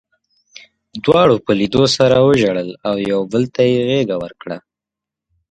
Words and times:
دواړو 1.05 1.35
په 1.45 1.51
لیدو 1.59 1.83
سره 1.97 2.15
وژړل 2.27 2.69
او 2.87 2.95
یو 3.11 3.21
بل 3.31 3.43
ته 3.53 3.61
یې 3.71 3.79
غېږه 3.87 4.15
ورکړه 4.23 4.57